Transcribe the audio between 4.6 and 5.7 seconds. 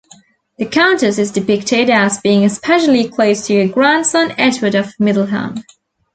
of Middleham.